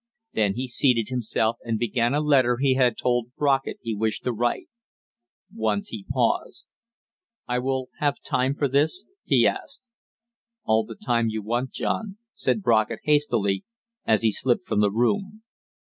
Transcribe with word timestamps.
Then 0.33 0.55
he 0.55 0.67
seated 0.67 1.09
himself 1.09 1.57
and 1.63 1.77
began 1.77 2.15
a 2.15 2.21
letter 2.21 2.57
he 2.59 2.73
had 2.73 2.97
told 2.97 3.31
Brockett 3.37 3.77
he 3.83 3.93
wished 3.93 4.23
to 4.23 4.33
write. 4.33 4.67
Once 5.53 5.89
he 5.89 6.07
paused. 6.09 6.65
"I 7.47 7.59
will 7.59 7.89
have 7.99 8.19
time 8.25 8.55
for 8.55 8.67
this?" 8.67 9.05
he 9.25 9.45
asked. 9.45 9.87
"All 10.63 10.83
the 10.85 10.95
time 10.95 11.27
you 11.27 11.43
want, 11.43 11.69
John," 11.69 12.17
said 12.33 12.63
Brockett 12.63 13.01
hastily, 13.03 13.63
as 14.03 14.23
he 14.23 14.31
slipped 14.31 14.65
from 14.65 14.79
the 14.79 14.89
room. 14.89 15.43